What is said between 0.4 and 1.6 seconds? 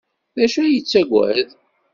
acu ay yettaggad?